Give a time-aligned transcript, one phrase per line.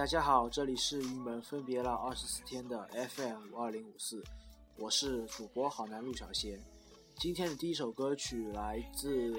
[0.00, 4.24] 大家好，这里是云门分别了二十四天的 FM 五二零五四，
[4.78, 6.58] 我是主播好男陆小贤。
[7.18, 9.30] 今天的第一首歌曲来自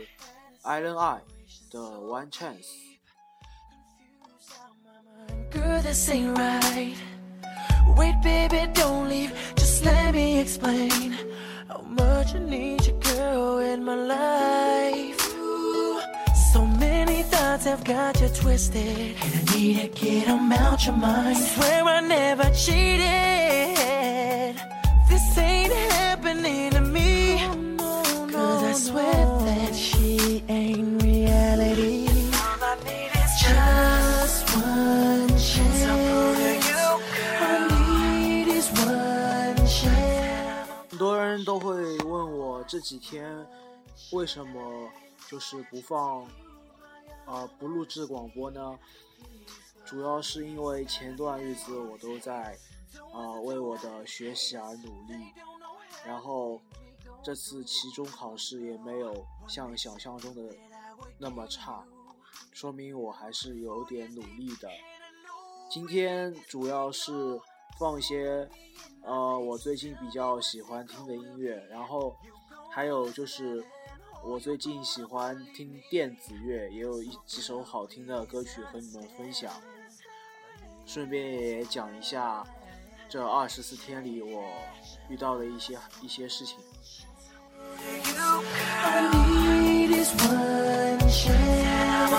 [0.62, 1.22] Island I
[1.72, 2.68] 的 One Chance。
[5.50, 6.96] Girl, this ain't right.
[7.98, 9.32] Wait, baby, don't leave.
[9.56, 11.18] Just let me explain
[11.68, 15.28] how much I need you, girl, in my life.
[15.40, 16.00] Ooh,
[16.54, 19.18] so many thoughts have got you twisted,
[19.62, 21.38] i need to get them out your mind.
[21.38, 23.06] Swear I never cheated.
[25.08, 27.38] This ain't happening to me.
[27.78, 29.14] Cause I swear
[29.46, 32.08] that she ain't reality.
[32.42, 35.84] All I need is just one chance.
[37.40, 40.70] I need is one chance.
[40.90, 43.46] 很多人都会问我这几天
[44.12, 44.90] 为什么
[45.30, 46.26] 就是不放
[47.28, 48.78] 啊、不录制广播呢？
[49.92, 52.58] 主要是因为前段日子我都在
[53.14, 55.34] 啊、为我的学习而努力，
[56.06, 56.62] 然后
[57.22, 60.56] 这次期中考试也没有像想象中的
[61.18, 61.84] 那么差，
[62.54, 64.70] 说明我还是有点努力的。
[65.70, 67.38] 今天主要是
[67.78, 68.50] 放一些
[69.02, 72.16] 呃我最近比较喜欢听的音乐，然后
[72.72, 73.62] 还有就是
[74.24, 79.52] 我最近喜欢听电子乐，也有一几首好听的歌曲和你们分享。
[80.86, 82.44] 顺便也讲一下
[83.08, 84.44] 这二十四天里我
[85.10, 86.58] 遇到的一些一些事情。
[88.84, 92.12] I need is one chance.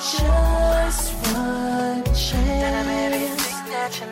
[0.00, 2.68] Just one chance.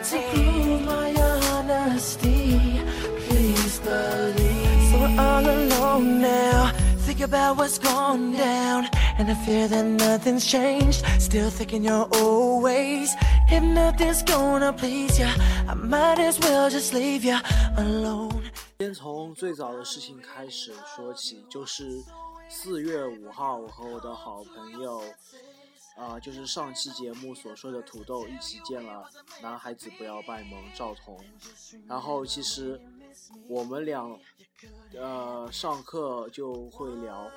[0.09, 1.13] To prove my
[1.51, 2.81] honesty.
[3.27, 4.91] Please believe.
[4.91, 6.71] So we're all alone now.
[6.99, 8.87] Think about what's gone down.
[9.17, 11.03] And I fear that nothing's changed.
[11.19, 13.15] Still thinking your old ways.
[13.49, 15.25] If nothing's gonna please you,
[15.67, 17.37] I might as well just leave you
[17.77, 18.43] alone.
[18.79, 22.03] 先从最早的事情开始说起，就是
[22.49, 25.01] 四月五号，我和我的好朋友，
[25.95, 29.09] 啊、就是上期节目所说的土豆一起见了
[29.41, 31.17] 《男孩子不要卖萌》赵彤。
[31.87, 32.79] 然后其实
[33.47, 34.05] 我们俩，
[34.93, 37.31] 呃，上课就会聊，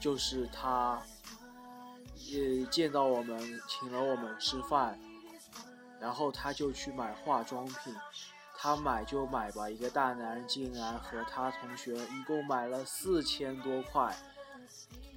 [0.00, 1.00] 就是他
[2.26, 4.98] 也见到我们，请了我们吃饭，
[6.00, 7.94] 然后他就去买化妆品。
[8.64, 14.16] 他买就买吧，一个大男人竟然和他同学一共买了四千多块，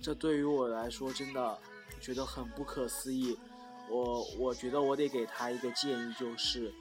[0.02, 1.56] 这对于我来说真的
[2.02, 3.38] 觉得很不可思议。
[3.88, 6.74] 我我觉得我得给他一个建议，就是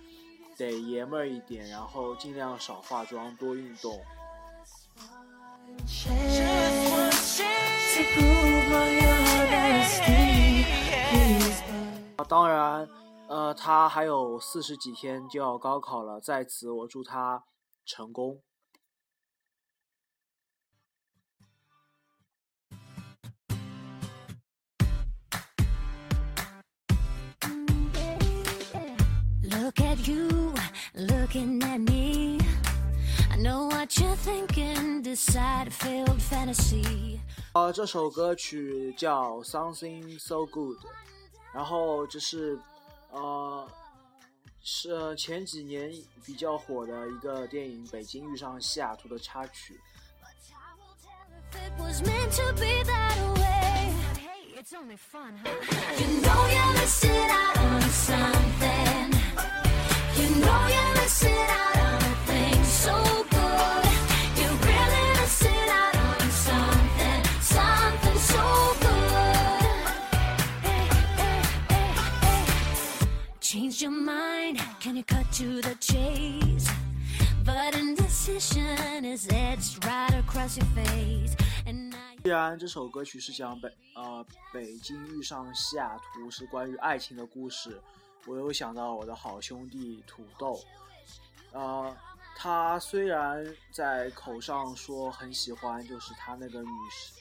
[0.56, 4.02] 得爷们儿一点，然后尽量少化妆，多运动。
[12.24, 12.88] 啊，当然，
[13.28, 17.44] 呃，他还有四十几天就要高考了，在此我祝他
[17.84, 18.40] 成功。
[29.42, 30.54] Look at you,
[30.94, 32.38] looking at me.
[33.30, 37.20] I know what you're thinking, decide failed fantasy.
[37.52, 40.78] 呃，这首歌曲叫《Something So Good》，
[41.54, 42.58] 然后就是
[43.10, 43.66] 呃
[44.62, 45.92] 是呃前几年
[46.24, 49.80] 比较火的一个电影《北京遇上西雅图》的插曲。
[51.52, 53.54] If it was meant to be that way
[54.64, 55.34] it's only fun?
[55.98, 59.12] You know you're missing out on something.
[60.16, 63.33] You know you're missing out on a thing so good.
[73.76, 73.86] 既
[82.30, 87.82] 然这首歌曲是讲北呃北京遇上西雅图是关于爱情的故事，
[88.26, 90.56] 我又想到我的好兄弟土豆，
[91.50, 91.96] 呃，
[92.36, 96.68] 他虽然在口上说很喜欢就是他那个女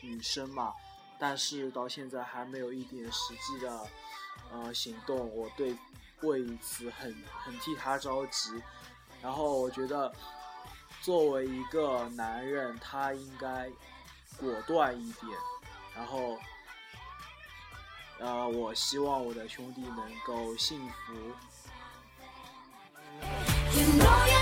[0.03, 0.71] 女生嘛，
[1.17, 3.88] 但是到现在还没有一点实际的
[4.51, 5.75] 呃行动，我对
[6.23, 8.61] 为此很很替他着急。
[9.21, 10.11] 然后我觉得，
[11.01, 13.69] 作为一个男人，他应该
[14.37, 15.31] 果断一点。
[15.95, 16.37] 然后，
[18.19, 21.13] 呃，我希望我的兄弟能够幸福。
[23.75, 24.33] You know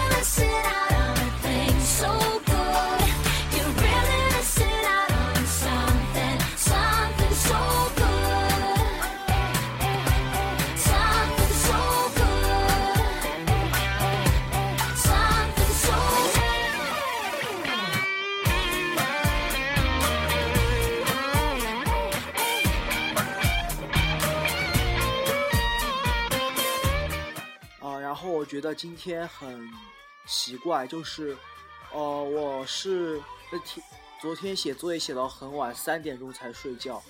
[28.51, 29.65] 觉得今天很
[30.27, 31.38] 奇怪，就是，
[31.94, 33.81] 呃，我是那天
[34.19, 37.01] 昨天写作业写到很晚，三点钟才睡觉，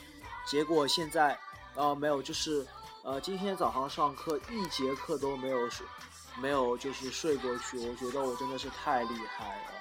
[0.46, 1.36] 结果现在，
[1.74, 2.64] 呃，没有，就是，
[3.02, 5.84] 呃，今天早上上课一节课都没有睡，
[6.40, 9.81] 没有就是睡过去，我觉得我真的是太厉害了。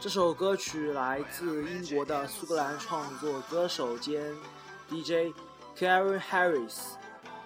[0.00, 4.34] 这首歌曲来自英国的苏格兰创作歌手兼
[4.88, 5.34] DJ
[5.78, 6.94] Karen Harris，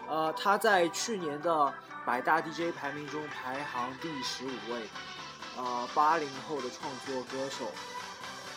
[0.09, 1.75] 呃，他在去年的
[2.07, 4.89] 百大 DJ 排名中排行第十五位，
[5.57, 7.65] 呃，八零后的创作歌手，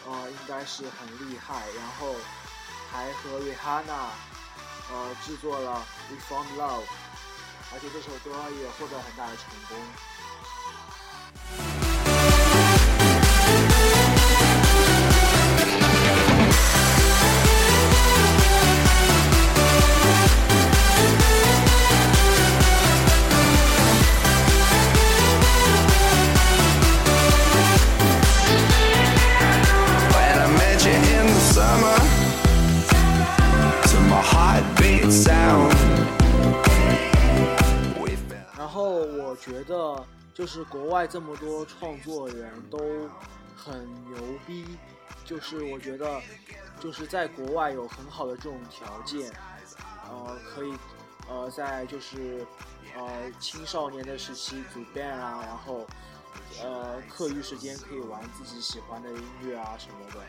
[0.05, 2.13] 呃，应该是很厉害，然后
[2.91, 4.11] 还和 Rihanna，
[4.91, 5.83] 呃，制作了
[6.13, 6.83] 《We Found Love》，
[7.73, 8.29] 而且这首歌
[8.61, 9.75] 也获得很大的成功。
[40.47, 42.79] 就是国外这么多创作人都
[43.53, 44.77] 很牛逼，
[45.25, 46.21] 就是我觉得，
[46.79, 49.29] 就是在国外有很好的这种条件，
[50.09, 50.73] 呃，可以，
[51.27, 52.47] 呃，在就是
[52.95, 55.85] 呃青少年的时期组 band 啊，然后
[56.63, 60.21] 呃课余时间可以玩自己喜欢的音乐啊什么的，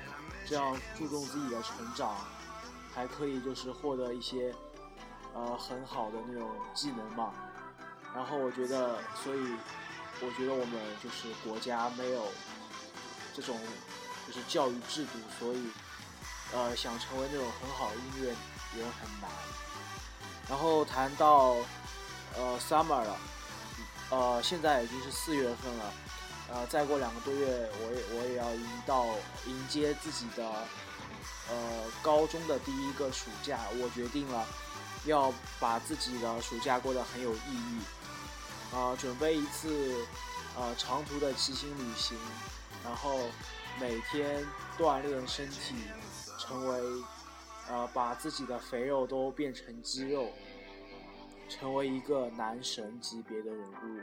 [0.44, 2.16] 这样注重自己的成长，
[2.92, 4.52] 还可以就是获得一些
[5.32, 7.32] 呃很好的那种技能嘛。
[8.14, 9.54] 然后我觉得，所以
[10.20, 12.26] 我觉得我们就是国家没有
[13.34, 13.58] 这种
[14.26, 15.68] 就是教育制度，所以
[16.52, 18.28] 呃想成为那种很好的音乐
[18.76, 19.30] 人很难。
[20.48, 21.56] 然后谈到
[22.36, 23.16] 呃 summer 了，
[24.10, 25.92] 呃现在已经是四月份了，
[26.52, 29.06] 呃再过两个多月，我也我也要迎到
[29.46, 30.44] 迎接自己的
[31.50, 34.46] 呃高中的第一个暑假，我决定了
[35.04, 37.80] 要把自己的暑假过得很有意义。
[38.72, 39.94] 啊、准备一次
[40.56, 42.16] 呃长途的骑行旅行，
[42.84, 43.18] 然后
[43.80, 44.44] 每天
[44.78, 45.74] 锻炼身体，
[46.38, 46.80] 成为
[47.68, 50.30] 呃把自己的肥肉都变成肌肉，
[51.48, 54.00] 成为一个男神级别的人物。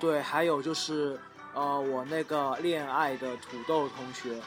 [0.00, 1.18] 对，还有就是，
[1.54, 4.40] 呃，我那个恋爱的土豆同学，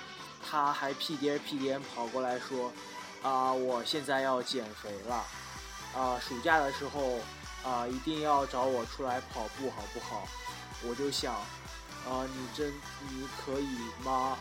[0.43, 2.71] 他还屁颠屁颠跑过来说，
[3.21, 5.23] 啊、我现在要减肥了，
[5.95, 7.19] 啊、暑假的时候，
[7.63, 10.27] 啊、一定要找我出来跑步，好不好？
[10.83, 12.73] 我就想，啊、你真
[13.09, 14.37] 你可以吗？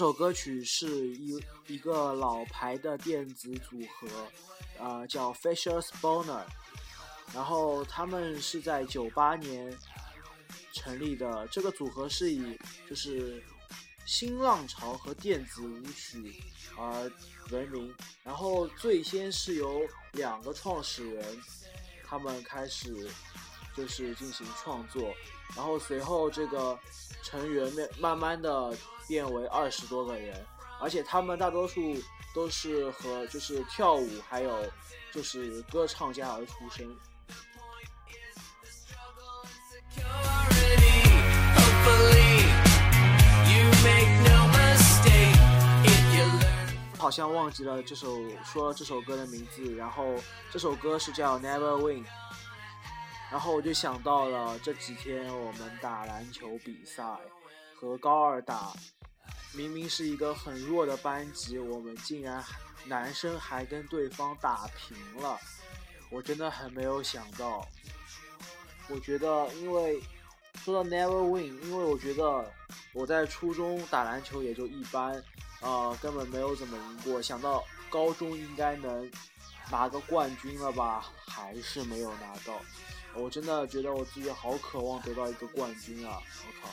[0.00, 4.08] 这首歌曲是一一个老牌的电子组合，
[4.78, 6.42] 呃，叫 Fisher Spooner，
[7.34, 9.76] 然后他们是在九八年
[10.72, 11.46] 成立的。
[11.48, 13.44] 这个组合是以就是
[14.06, 16.42] 新浪潮和电子舞曲
[16.78, 17.12] 而
[17.50, 17.94] 闻名。
[18.22, 21.42] 然后最先是由两个创始人，
[22.06, 23.06] 他们开始
[23.76, 25.14] 就是进行创作，
[25.54, 26.78] 然后随后这个
[27.22, 28.74] 成员慢慢慢的
[29.10, 30.46] 变为二十多个人，
[30.78, 31.80] 而且他们大多数
[32.32, 34.64] 都是和就是跳舞还有
[35.12, 36.88] 就是歌唱家而出身。
[46.96, 50.14] 好像忘记了这首说这首歌的名字，然后
[50.52, 52.04] 这首歌是叫 Never Win，
[53.28, 57.02] 然后我就想到了这几天我们打篮球比赛
[57.74, 58.72] 和高二打，
[59.52, 62.44] 明明是一个很弱的班级，我们竟然
[62.84, 65.38] 男生还跟对方打平了，
[66.10, 67.66] 我真的很没有想到。
[68.88, 70.00] 我觉得，因为
[70.64, 72.52] 说到 Never Win，因为我觉得
[72.92, 75.22] 我在初中打篮球也就一般，
[75.60, 77.22] 呃，根本没有怎么赢过。
[77.22, 79.10] 想到高中应该能
[79.70, 82.60] 拿个冠军了吧，还是没有拿到。
[83.14, 86.22] 我真的觉得我自己好渴望得到一个冠军啊！
[86.46, 86.72] 我靠，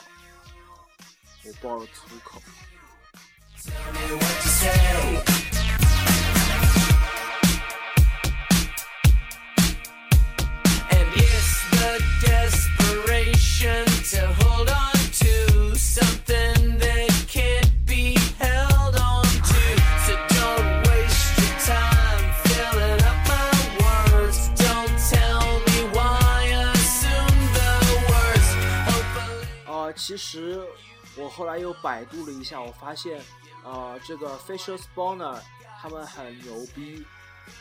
[1.45, 2.41] 我爆了粗口。
[3.63, 4.69] Tell me what to say.
[10.89, 11.91] And it's the
[12.25, 19.61] desperation to hold on to something that can't be held on to.
[20.05, 24.39] So don't waste your time filling up my words.
[24.55, 27.71] Don't tell me why assume the
[28.09, 28.53] worst.
[28.87, 29.47] Hopefully.
[29.67, 30.61] 呃，其实
[31.18, 33.20] 我后来又百度了一下，我发现，
[33.64, 35.40] 呃，这个 Fisher Spawner
[35.80, 37.04] 他们很牛逼，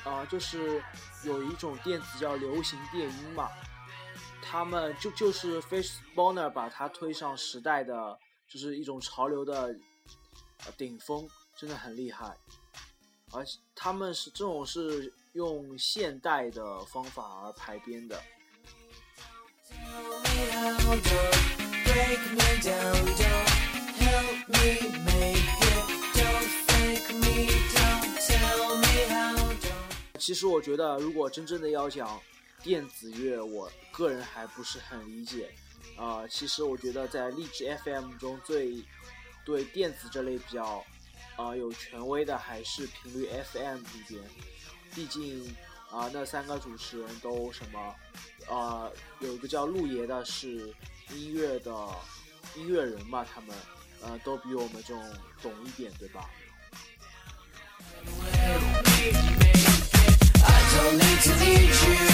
[0.04, 0.84] 啊、就是
[1.24, 3.50] 有一种电子叫流行电音嘛，
[4.42, 9.76] 他们就就是 Fisher Spawner 把它推上时代的，就是一种潮流的
[10.78, 12.38] 顶峰，真的很厉害，
[13.32, 18.22] 而且他们是这种是用现代的方法而排编的。
[21.98, 23.50] Tell me me down, don't
[23.98, 24.66] help me
[25.04, 27.36] make it, don't thank me,
[27.74, 32.22] don't tell me how, to 其实我觉得，如果真正的要讲
[32.62, 35.50] 电子乐，我个人还不是很理解。
[35.98, 38.84] 呃，其实我觉得在励志 FM 中最
[39.44, 40.86] 对电子这类比较
[41.38, 44.22] 呃有权威的还是频率 FM 里边，
[44.94, 45.44] 毕竟
[45.90, 47.96] 啊、那三个主持人都什么
[48.50, 50.72] 呃有一个叫陆爷的是
[51.14, 51.72] 音乐的
[52.56, 53.56] 音乐人吧，他们
[54.02, 55.04] 呃都比我们这种
[55.42, 56.30] 懂一点，对吧
[60.44, 62.07] ？I don't need to need you.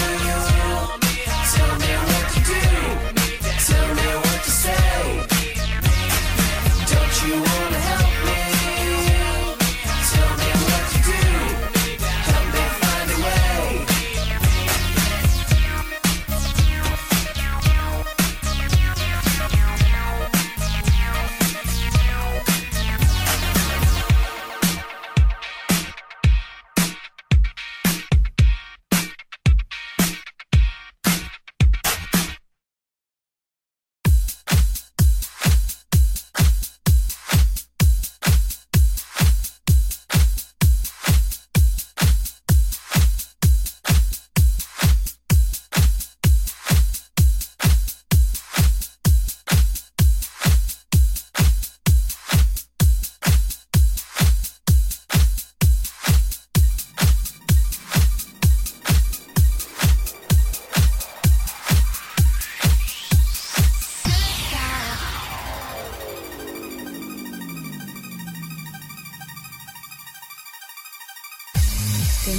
[72.25, 72.31] 这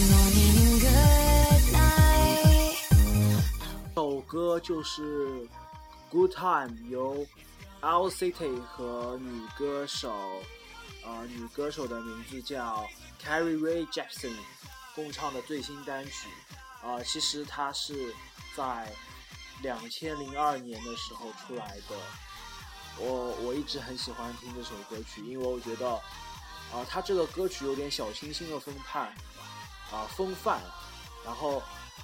[3.94, 5.02] 首歌就是
[6.10, 7.26] 《Good Time》，由
[7.82, 10.10] L City 和女歌手，
[11.04, 12.88] 呃，女歌手的名字叫
[13.22, 14.32] Carrie Rae Jepsen
[14.94, 16.30] 共唱的最新单曲。
[16.82, 18.14] 啊、其实它是
[18.56, 18.90] 在
[19.62, 21.96] 两千零二年的时候出来的。
[23.00, 25.90] 我我一直很喜欢听这首歌曲，因为我觉得，
[26.72, 29.14] 啊、它这个歌曲有点小清新的风范，
[29.92, 30.60] 啊、风范，
[31.24, 31.62] 然后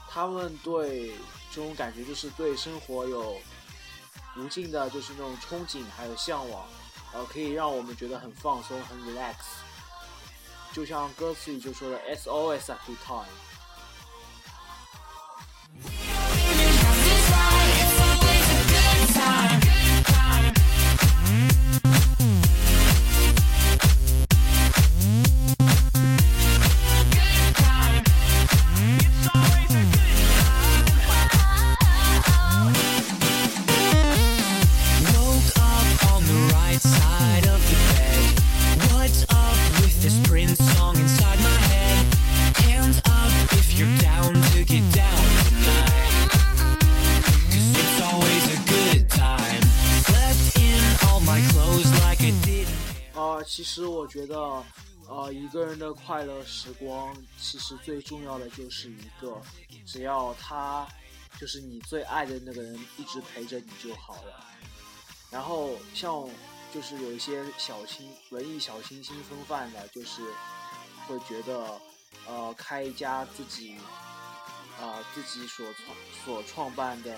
[0.09, 1.17] 他们对
[1.51, 3.41] 这种感觉就是对生活有
[4.37, 6.67] 无尽的，就是那种憧憬还有向往，
[7.13, 9.35] 呃，可以让我们觉得很放松、很 relax。
[10.73, 12.87] 就像歌词里就说的，s o s at time。
[12.87, 13.50] It's always a good time.
[53.61, 54.65] 其实我觉得，
[55.07, 59.39] 呃，一个人的快乐时光，其实最重要的就是一个，
[59.85, 60.89] 只要他
[61.39, 64.47] 就是你最爱的那个人一直陪着你就好了。
[65.31, 66.27] 然后像
[66.73, 70.23] 就是有一些小清文艺小清新风范的，就是
[71.07, 71.79] 会觉得，
[72.27, 73.77] 呃，开一家自己，
[74.81, 77.15] 啊、自己所创所创办的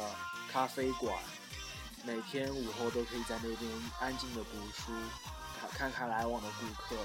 [0.50, 1.16] 咖啡馆，
[2.04, 3.70] 每天午后都可以在那边
[4.00, 4.92] 安静的读书，
[5.72, 6.96] 看看来往的顾客，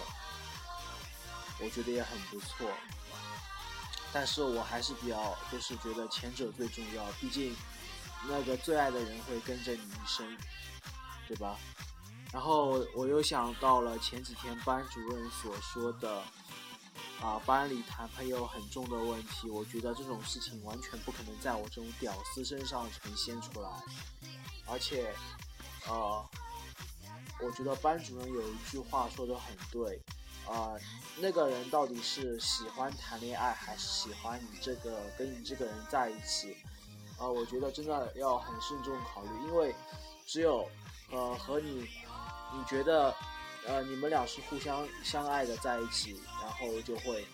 [1.60, 2.70] 我觉得也很不错。
[4.14, 7.56] 但是我还是比较就是觉得前者最重要，毕竟
[8.28, 10.38] 那个最爱的人会跟着你一生，
[11.28, 11.58] 对吧？
[12.34, 16.22] 然后我又想到了前几天班主任所说的，
[17.22, 23.70] 啊、班里谈朋友很重的问题，我觉得这种事情完全不可能在我这种屌丝身上呈现出来，
[24.66, 25.14] 而且，
[25.88, 26.30] 呃，
[27.48, 29.98] 我觉得班主任有一句话说的很对，
[30.48, 30.78] 呃，
[31.16, 36.58] 那个人到底是喜欢谈恋爱，还是喜欢你这个跟你这个人在一起？
[37.18, 39.74] 呃，我觉得真的要很慎重考虑，因为
[40.26, 40.70] 只有
[41.10, 41.88] 呃和你
[42.54, 43.16] 你觉得
[43.66, 47.26] 呃你们俩是互相相爱的在一起，然后就会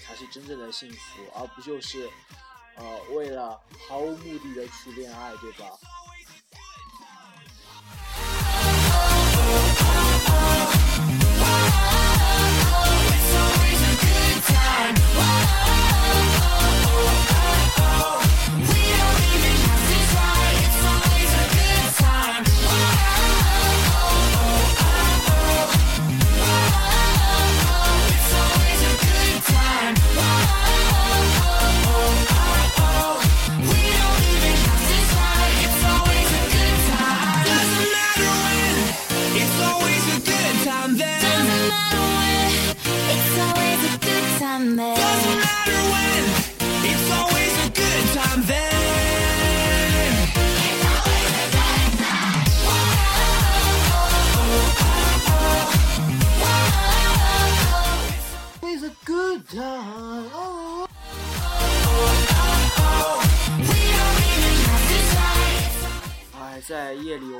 [0.00, 2.10] 才是真正的幸福，而不就是
[2.74, 5.66] 呃为了毫无目的的去恋爱，对吧？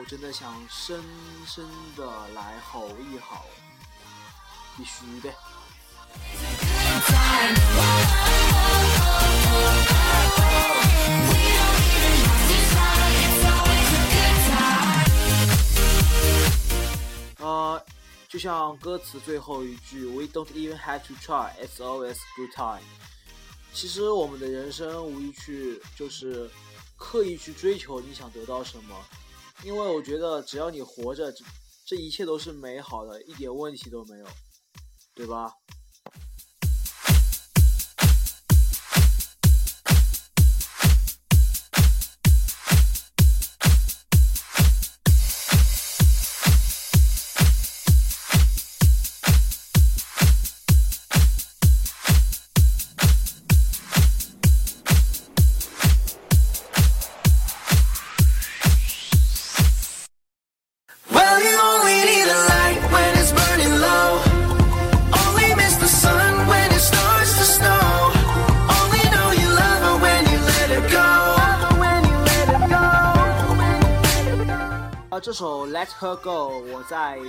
[0.04, 1.02] 我真的想深
[1.46, 1.64] 深
[1.96, 3.38] 的来吼一吼，
[4.76, 5.32] 必须的。
[17.38, 17.82] 呃，
[18.28, 22.82] 就像歌词最后一句，We don't even have to try, it's always good time。
[23.72, 26.50] 其实我们的人生无疑去就是
[26.98, 28.94] 刻意去追求你想得到什么，
[29.64, 31.34] 因为我觉得只要你活着，
[31.86, 34.26] 这一切都是美好的，一点问题都没有，
[35.14, 35.54] 对吧？
[75.84, 77.20] Let Her Go》我在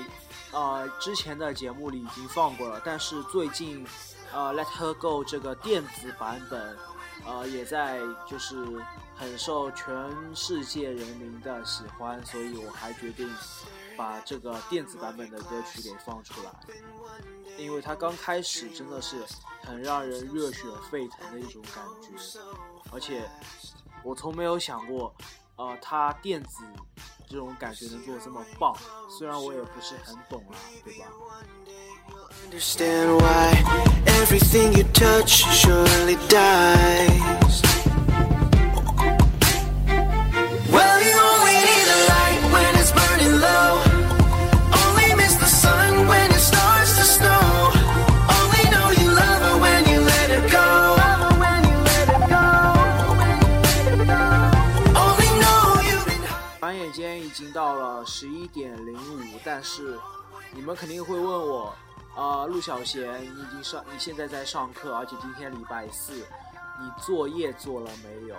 [0.53, 3.85] 呃之前的节目里已经放过了，但是最近
[4.31, 6.77] 呃《Let Her Go》这个电子版本
[7.25, 8.55] 呃也在就是
[9.13, 9.93] 很受全
[10.33, 13.29] 世界人民的喜欢，所以我还决定
[13.97, 16.51] 把这个电子版本的歌曲给放出来，
[17.57, 19.17] 因为它刚开始真的是
[19.63, 22.39] 很让人热血沸腾的一种感觉，
[22.93, 23.29] 而且
[24.01, 25.13] 我从没有想过，
[25.57, 26.63] 呃，它电子
[27.29, 28.75] 这种感觉能做得这么棒，
[29.09, 31.05] 虽然我也不是很懂啊，对吧
[32.51, 33.63] ？Understand why
[34.05, 37.74] everything you touch surely dies.
[57.35, 59.99] 已经到了十一点零五，但是
[60.53, 61.75] 你们肯定会问我，
[62.15, 66.13] 啊，陆小贤，你已经上，你现在在上课，而且今天礼拜四，
[66.79, 68.37] 你作业做了没有？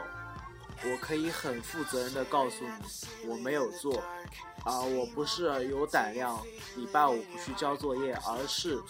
[0.90, 4.02] 我可以很负责任的告诉你，我没有做。
[4.66, 6.36] 啊，我不是有胆量
[6.74, 8.82] 礼拜五不去交作业，而是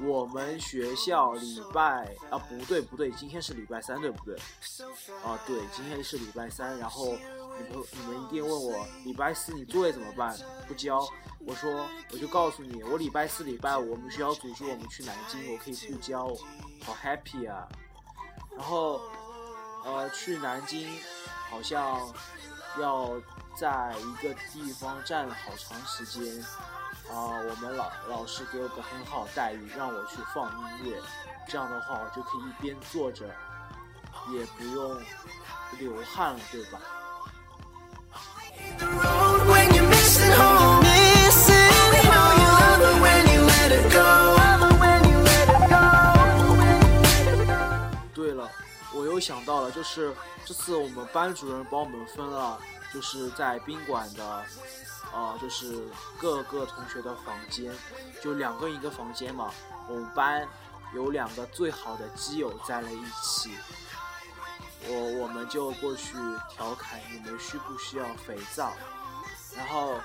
[0.00, 4.36] 我们学校礼拜啊不对不对，今天是礼拜三对不对？
[5.24, 6.78] 啊对，今天是礼拜三。
[6.78, 7.06] 然后
[7.58, 10.38] 你们你们一定问我，礼拜四你作业怎么办？
[10.68, 11.04] 不交？
[11.40, 16.28] 我说我就告诉你，我礼拜四礼拜五我们学校组织我们去南京，我可以不交，
[16.84, 17.68] 好 happy 啊！
[18.56, 19.00] 然后
[19.84, 20.88] 呃去南京
[21.50, 22.00] 好像
[22.78, 23.20] 要。
[23.56, 26.42] 在一个地方站了好长时间，
[27.08, 31.00] 啊，我们老老师给我个很好待遇，让我去放音乐，
[31.48, 33.26] 这样的话我就可以一边坐着，
[34.32, 35.00] 也不用
[35.78, 36.80] 流汗了，对吧.
[48.12, 48.50] 对了，
[48.92, 50.12] 我又想到了，就是
[50.44, 52.58] 这次我们班主任帮我们分了，
[52.94, 54.44] 就是在宾馆的，
[55.12, 55.88] 呃，就是
[56.20, 57.74] 各个同学的房间，
[58.22, 59.52] 就两个一个房间嘛。
[59.88, 60.48] 我们班
[60.94, 63.50] 有两个最好的基友在了一起，
[64.86, 66.16] 我我们就过去
[66.48, 68.72] 调侃你们需不需要肥皂，
[69.56, 70.00] 然后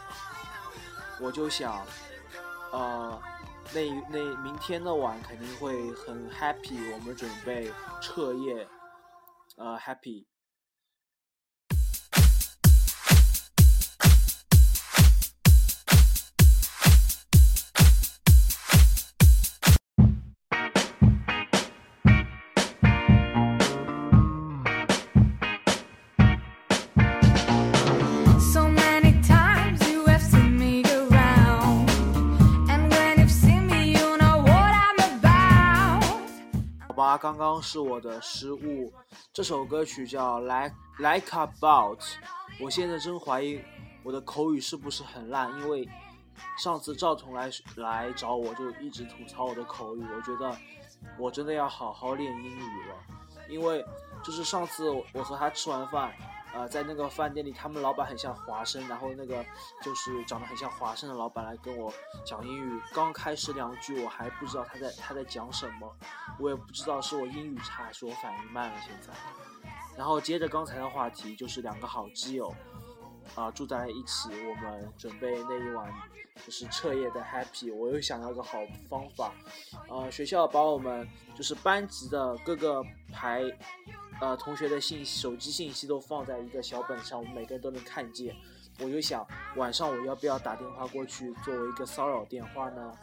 [1.22, 1.86] 我就想，
[2.72, 3.22] 呃，
[3.72, 7.72] 那那明天的晚肯定会很 happy，我们准备
[8.02, 8.68] 彻夜，
[9.58, 10.26] 呃 happy。
[37.20, 38.92] 刚刚是我的失误。
[39.34, 42.00] 这首歌曲叫《Like Like About》，
[42.62, 43.62] 我现在真怀疑
[44.04, 45.88] 我的口语是不是很烂，因为
[46.58, 50.58] 上次赵彤来来找我就一直吐槽我的口语，我觉得
[51.18, 52.96] 我真的要好好练英语了，
[53.50, 53.86] 因为
[54.24, 56.14] 就是上次我和他吃完饭。
[56.54, 59.46] 呃，在那个饭店里，他们老板很像华生，然后那个
[59.84, 61.94] 就是长得很像华生的老板来跟我
[62.26, 62.82] 讲英语。
[62.94, 65.96] 刚开始两句我还不知道他在他在讲什么，
[66.40, 69.14] 我也不知道是我英语差还是我反应慢了现在。
[69.96, 72.54] 然后接着刚才的话题，就是两个好基友
[73.36, 75.92] 啊、住在一起，我们准备那一晚
[76.46, 77.74] 就是彻夜的 happy。
[77.74, 79.34] 我又想到个好方法，
[79.88, 83.44] 呃，学校把我们就是班级的各个排
[84.20, 88.36] 呃同学的信息、手机信息都放在一个小本上，我们每个人都能看见。
[88.82, 89.28] 我就想
[89.58, 92.94] 晚上我要不要打电话过去作为一个骚扰电话呢？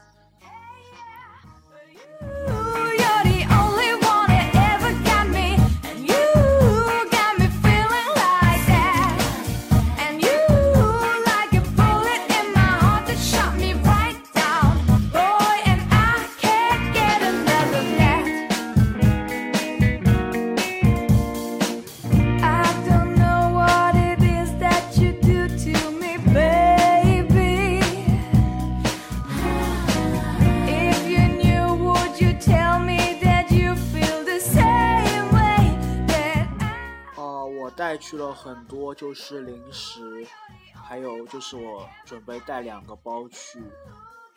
[37.96, 40.26] 带去了很多，就是零食，
[40.74, 43.58] 还有就是我准备带两个包去，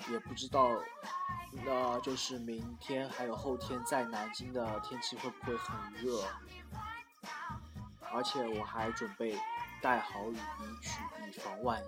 [0.10, 0.70] 也不知道，
[1.66, 6.24] 那就是明天还有后天在南京的天气会不会很热，
[8.14, 9.38] 而且我还准备
[9.82, 11.88] 带好雨衣去，以防万一。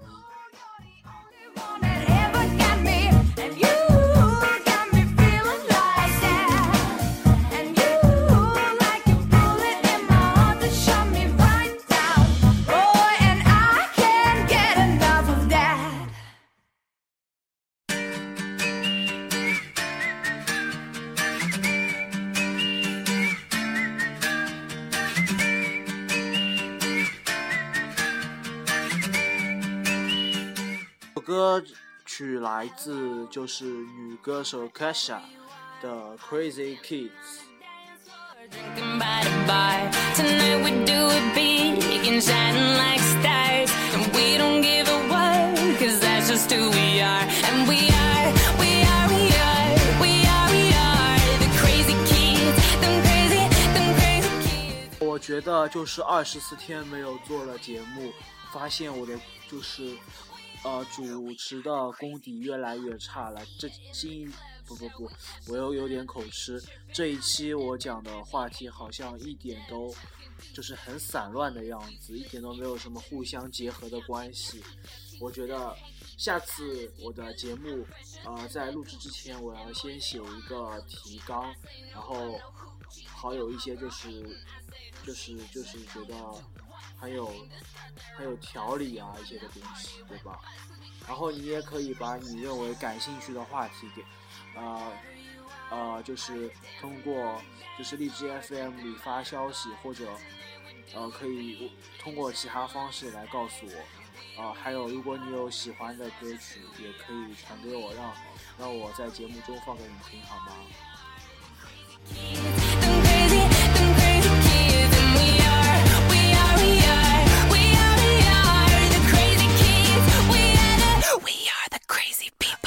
[31.52, 31.62] 歌
[32.06, 35.20] 曲来自就是女歌手 Kesha
[35.82, 37.10] 的《Crazy Kids》。
[38.50, 39.92] Drinking by the bar.
[40.16, 43.70] Tonight we do it big and shining like stars.
[43.94, 47.28] And we don't give a what, cause that's just who we are.
[47.44, 51.20] And we are, we are, we are, we are, we are.
[51.44, 53.44] The crazy kids, them crazy,
[53.76, 55.06] them crazy kids.
[55.06, 58.14] 我觉得就是二十四天没有做了节目，
[58.54, 59.98] 发现我的就是
[60.64, 63.42] 呃主持的功底越来越差了。
[63.58, 64.32] 这今
[64.66, 65.10] 不不不，
[65.48, 66.62] 我又有点口吃。
[66.94, 69.94] 这一期我讲的话题好像一点都
[70.54, 74.64] 就是很散乱的样子，一点都没有什么互相结合的关系。
[75.20, 75.76] 我觉得
[76.18, 77.86] 下次我的节目，
[78.26, 81.54] 呃，在录制之前，我要先写一个提纲，
[81.92, 82.40] 然后
[83.06, 84.40] 好有一些就是
[85.06, 86.16] 就是就是觉得
[87.02, 87.34] 很有
[88.16, 90.40] 很有条理啊一些的东西，对吧？
[91.08, 94.06] 然后你也可以把你认为感兴趣的话题给，
[94.56, 94.94] 呃
[95.72, 97.42] 呃，就是通过
[97.78, 100.08] 就是荔枝 FM 里发消息，或者
[100.94, 103.72] 呃可以通过其他方式来告诉我。
[104.42, 108.14] 啊、还有如果你有喜欢的歌曲，也可以传给我，让
[108.58, 110.56] 让我在节目中放给你听，好吗？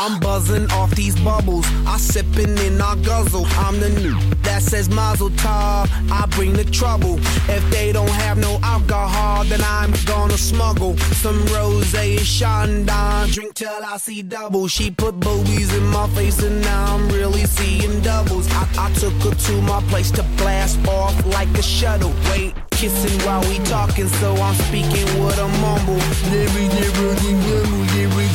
[0.04, 1.64] I'm buzzing off these bubbles.
[1.86, 3.46] I sipping in I guzzle.
[3.52, 5.88] I'm the new that says Mazel Tov.
[6.12, 7.18] I bring the trouble.
[7.48, 13.30] If they don't have no alcohol, then I'm gonna smuggle some rose and Chandon.
[13.30, 14.68] Drink till I see double.
[14.68, 18.46] She put boobies in my face, and now I'm really seeing doubles.
[18.50, 22.12] I, I took her to my place to blast off like a shuttle.
[22.30, 22.52] Wait.
[22.72, 26.00] Kissing while we talking, so I'm speaking with a mumble.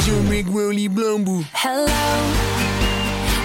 [0.10, 1.86] Hello,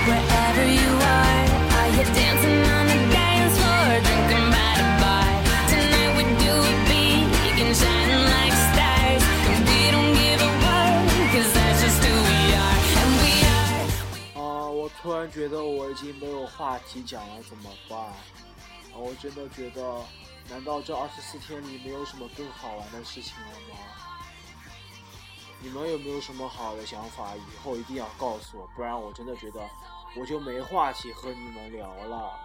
[0.08, 1.44] wherever you are,
[1.76, 5.28] are you dancing on the dance floor, drinking by the bar?
[5.68, 11.04] Tonight we do it big and shining like stars, and we don't give a what,
[11.28, 13.84] 'cause that's just who we are, and we are.
[14.40, 17.98] 啊、我突然觉得我已经没有话题讲了，怎么办？
[18.00, 20.00] 啊，我真的觉得，
[20.48, 23.76] 难道这二十四天里没有什么更好玩的事情了吗？
[25.64, 27.34] 你们有没有什么好的想法？
[27.34, 29.60] 以后一定要告诉我，不然我真的觉得
[30.14, 32.38] 我就没话题和你们聊了。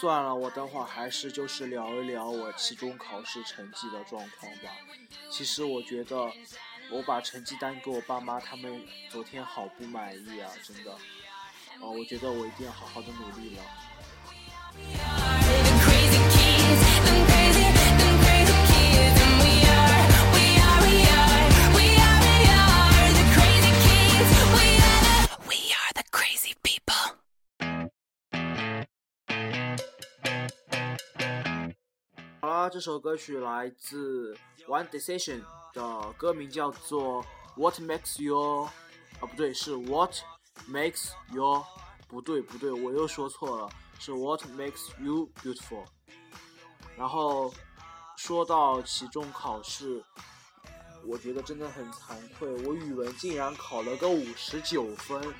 [0.00, 4.70] 算了，我等会儿还是就是聊一聊我期中考试成绩的状况吧。
[5.28, 6.32] 其实我觉得
[6.90, 10.92] 我把成绩单给我爸妈，他们昨天好不满意啊，真的。
[10.92, 10.98] 啊，
[11.82, 13.62] 我觉得我一定要好好的努力了。
[32.50, 34.36] 啦，这首歌曲来自
[34.66, 35.40] One Decision
[35.72, 38.64] 的歌名叫做 What Makes You
[39.20, 40.16] 啊不对是 What
[40.68, 41.62] Makes You
[42.08, 45.84] 不对不对我又说错了是 What Makes You Beautiful。
[46.96, 47.54] 然后
[48.16, 50.02] 说到期中考试，
[51.06, 55.32] 我觉得真的很惭愧，我语文竟然考了个五十九分，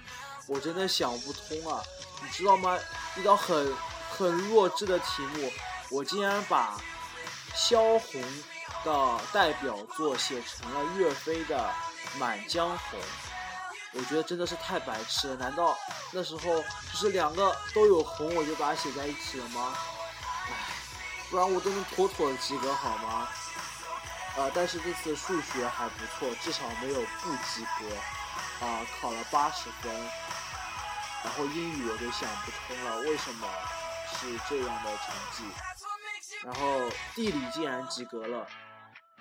[0.47, 1.83] 我真的想不通啊！
[2.23, 2.79] 你知道吗？
[3.19, 3.75] 一道很
[4.11, 5.51] 很弱智的题目，
[5.91, 6.81] 我竟然把
[7.55, 8.23] 萧红
[8.85, 11.71] 的代表作写成了岳飞的
[12.19, 13.01] 《满江红》，
[13.93, 15.37] 我觉得真的是太白痴了。
[15.37, 15.77] 难道
[16.13, 19.75] 那时候就是两个都有红，我就把它写在一起了吗？
[20.49, 20.53] 唉，
[21.31, 23.29] 不然我都能妥妥的及格好吗？
[24.37, 29.93] 呃，但是这次数学还不错，至少没有不及格，啊、考了八十分。
[31.23, 33.47] 然后英语我就想不通了，为什么
[34.15, 35.45] 是这样的成绩？
[36.45, 36.81] 然后
[37.15, 38.47] 地理竟然及格了，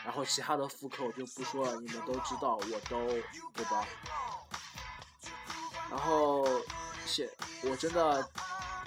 [0.04, 3.08] 然后其他的副科我就不说了，你们都知道，我都
[3.54, 3.86] 对吧？
[5.90, 6.46] 然后
[7.06, 7.30] 写
[7.64, 8.26] 我真的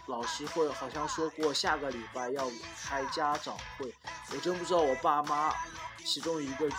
[0.07, 2.51] 老师会好像说过下个礼拜要
[2.83, 3.93] 开家长会，
[4.33, 5.55] 我真不知道我爸妈
[6.05, 6.77] 其中一个去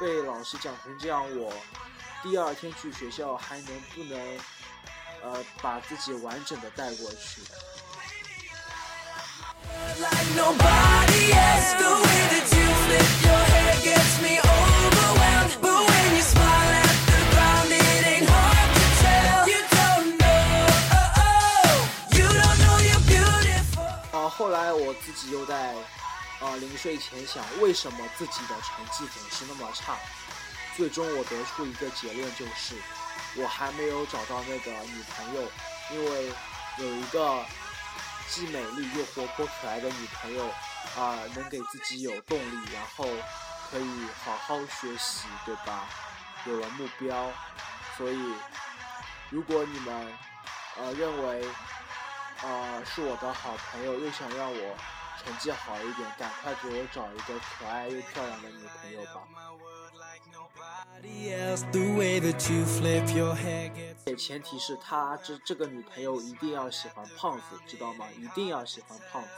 [0.00, 1.52] 被老师讲成这样，我
[2.22, 4.38] 第二天去学校还能不能
[5.22, 7.42] 呃把自己完整的带过去？
[24.12, 25.74] 啊，后来我自己又在
[26.40, 29.96] 啊临睡前想，为什么自己的成绩总是那么差？
[30.76, 32.74] 最终我得出一个结论，就是
[33.36, 35.42] 我还没有找到那个女朋友，
[35.92, 36.32] 因为
[36.78, 37.44] 有一个
[38.32, 40.48] 既美丽又活泼可爱的女朋友
[40.96, 43.06] 啊、能给自己有动力，然后
[43.70, 45.86] 可以好好学习，对吧？
[46.46, 47.30] 有了目标，
[47.96, 48.34] 所以
[49.30, 50.18] 如果你们
[50.78, 51.46] 呃认为
[52.42, 54.76] 呃是我的好朋友，又想让我
[55.22, 59.28] 成绩好一点，赶快给我找一个可爱又漂亮的女朋友吧。
[64.16, 68.06] 前提是他这这个女朋友一定要喜欢胖子，知道吗？
[68.18, 69.28] 一定要喜欢胖子。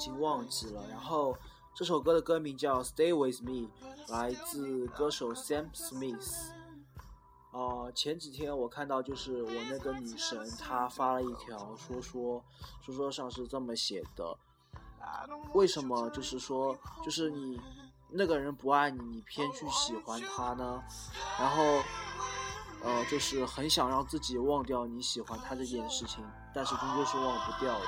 [0.00, 0.82] 已经忘记了。
[0.88, 1.36] 然后
[1.74, 3.68] 这首歌的歌名叫《Stay with Me》，
[4.10, 6.48] 来自歌手 Sam Smith。
[7.52, 12.42] 啊，前几天我看到就是我那个女神，她发了一条说说
[12.80, 14.38] 说说上是这么写的，
[15.52, 17.60] 为什么就是说就是你
[18.08, 20.82] 那个人不爱你，你偏去喜欢他呢？
[21.38, 21.62] 然后
[22.82, 27.86] 呃，就是很想让自己忘掉你喜欢他这件事情，但是终究是忘不掉的。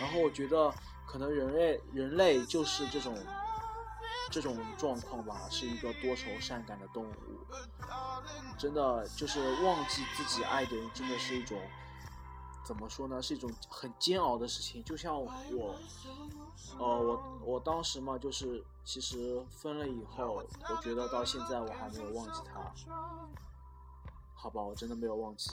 [0.00, 0.72] 然后我觉得，
[1.10, 3.18] 可能人类人类就是这种
[4.30, 7.14] 这种状况吧，是一个多愁善感的动物。
[8.56, 11.58] 真的就是忘记自己爱的人，真的是一种
[12.64, 13.20] 怎么说呢？
[13.20, 14.84] 是一种很煎熬的事情。
[14.84, 15.28] 就像我，
[16.78, 22.72] 呃，我我当时嘛，就是其实分了以后，我觉得到现在我还没有忘记他。
[24.34, 25.50] 好吧，我真的没有忘记。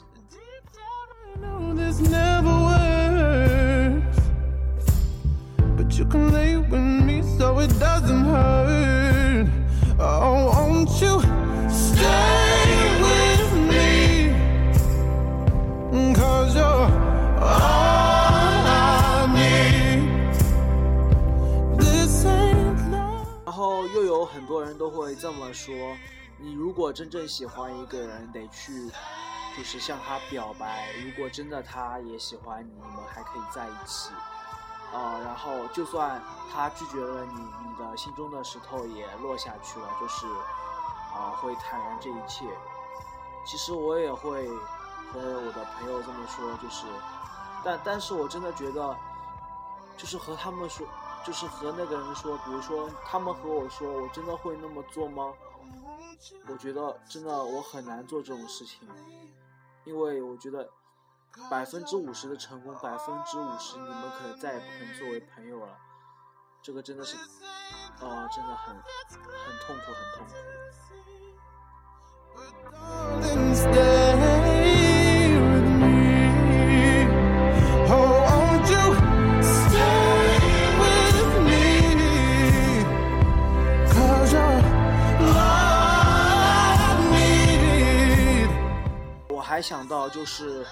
[5.98, 9.48] You can lay with me so it doesn't hurt.
[9.98, 11.20] Oh, won't you
[11.68, 14.32] stay with me?
[16.14, 16.88] Cause you're
[17.42, 20.06] all I need.
[21.80, 23.26] This ain't love.
[23.44, 25.74] 然后又有很多人都会这么说：
[26.38, 28.72] 你如果真正喜欢一个人，得去
[29.56, 30.90] 就是向他表白。
[31.04, 34.10] 如果真的他也喜欢你，你们还可以在一起。
[34.92, 36.20] 啊、然后就算
[36.50, 40.26] 他拒绝了你，你的心中的石头也落下去了，就是
[41.14, 42.46] 啊、会坦然这一切。
[43.44, 44.48] 其实我也会
[45.12, 46.86] 和我的朋友这么说，就是，
[47.64, 48.96] 但但是我真的觉得，
[49.96, 50.86] 就是和他们说，
[51.24, 55.32] 就是和那个人说，比如说他们和我说，我真的会那么做吗？
[56.48, 58.88] 我觉得真的我很难做这种事情，
[59.84, 60.68] 因为我觉得
[61.50, 65.76] 百分之五十的成功，百分之五十你们可能再也不可能作为朋友了，
[66.62, 67.16] 这个真的是，
[68.00, 68.82] 呃，真的很很
[69.66, 70.32] 痛苦，很痛苦。
[89.30, 90.64] 我还想到就是，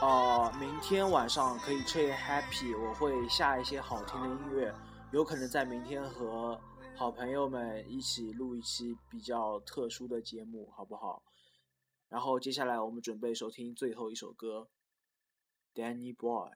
[0.00, 4.72] 呃，明天晚上可以吹 happy，我会下一些好听的音乐，
[5.10, 6.60] 有可能在明天和
[6.94, 11.24] 好朋友们一起录一期比较特殊的节目，好不好？
[12.08, 14.68] 然后接下来我们准备收听最后一首歌
[15.74, 16.52] ，Danny Boy。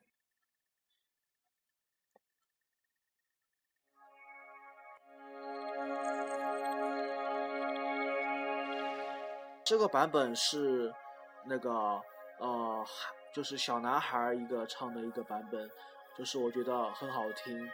[9.65, 10.95] 这个版本是
[11.47, 12.01] 那个
[12.39, 15.71] 呃，孩就是小男孩一个唱的一个版本，
[16.17, 17.71] 就是我觉得很好听。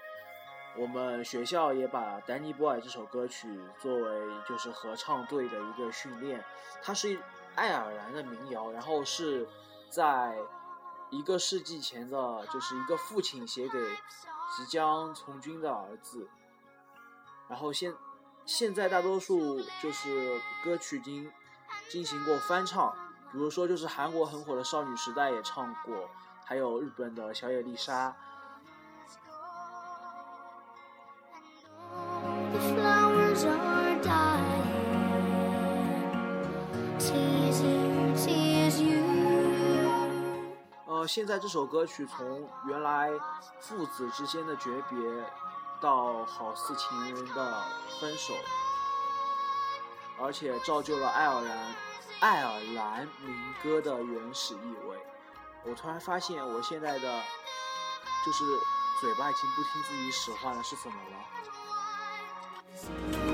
[0.77, 6.45] 我们学校也把《Danny Boy》这首歌曲作为就是合唱队的一个训练，
[6.83, 7.19] 它是
[7.57, 9.49] 爱尔兰的民谣，然后是
[9.91, 10.39] 在
[11.11, 13.81] 一个世纪前的，就是一个父亲写给
[14.57, 16.29] 即将从军的儿子。
[17.49, 17.93] 然后现
[18.47, 21.33] 现在大多数就是歌曲已经
[21.89, 22.95] 进行过翻唱，
[23.31, 26.09] 比如说就是韩国很火的少女时代也唱过，
[26.45, 28.15] 还有日本的小野丽莎。
[40.87, 43.11] 呃，现在这首歌曲从原来
[43.61, 44.99] 父子之间的诀别，
[45.81, 47.63] 到好似情人的
[48.01, 48.33] 分手，
[50.21, 51.75] 而且造就了爱尔兰
[52.21, 54.99] 爱尔兰民歌的原始意味。
[55.65, 57.23] 我突然发现，我现在的
[58.25, 58.45] 就是
[59.01, 63.28] 嘴巴已经不听自己使唤了，是怎么了？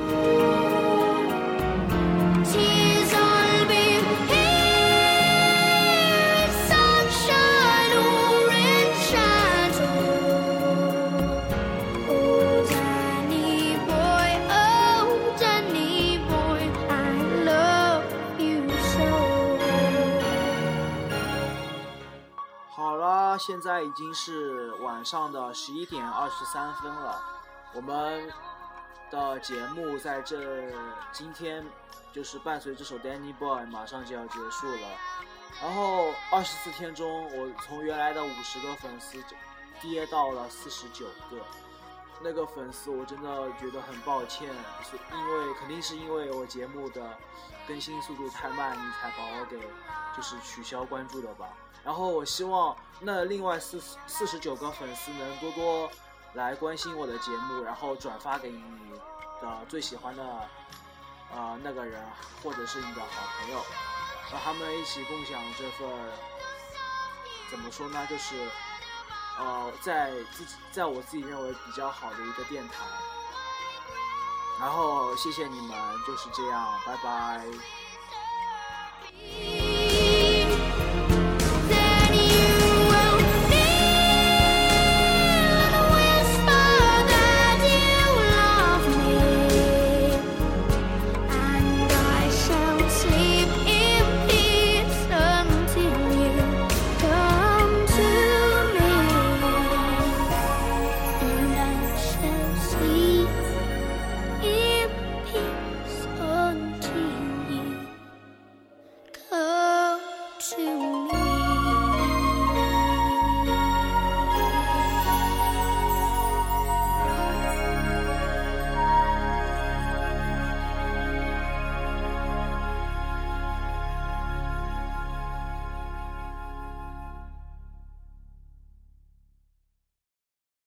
[23.47, 27.23] 现在已经是晚上的十一点二十三分了，
[27.75, 28.33] 我们
[29.11, 30.73] 的节目在这
[31.13, 31.63] 今天
[32.11, 34.89] 就是伴随这首《Danny Boy》马上就要结束了。
[35.61, 39.23] 然后二十四天中，我从原来的五十个粉丝
[39.79, 41.45] 跌到了四十九个。
[42.23, 44.49] 那个粉丝我真的觉得很抱歉，
[44.83, 47.15] 是因为肯定是因为我节目的
[47.69, 49.59] 更新速度太慢，你才把我给
[50.17, 51.47] 就是取消关注的吧。
[51.85, 55.91] 然后我希望那另外四四十九个粉丝能多多
[56.33, 58.63] 来关心我的节目，然后转发给你
[59.43, 60.49] 的最喜欢的
[61.33, 62.03] 呃那个人，
[62.43, 63.07] 或者是你的好
[63.39, 63.59] 朋友，
[64.31, 65.89] 和他们一起共享这份
[67.51, 68.35] 怎么说呢，就是
[69.39, 72.75] 呃在自己在我自己认为比较好的一个电台。
[74.59, 75.77] 然后谢谢你们，
[76.07, 77.45] 就是这样，拜拜。